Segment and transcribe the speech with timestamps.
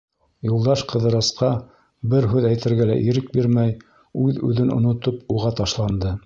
[0.51, 1.49] Юлдаш Ҡыҙырасҡа
[2.13, 3.77] бер һүҙ әйтергә лә ирек бирмәй,
[4.25, 6.17] үҙ-үҙен онотоп, уға ташланды.